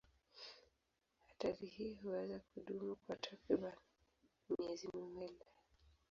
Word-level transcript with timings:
Hatari 1.27 1.65
hii 1.67 1.93
huweza 1.93 2.39
kudumu 2.39 2.95
kwa 2.95 3.15
takriban 3.15 3.73
miezi 4.59 4.89
miwili. 4.93 5.37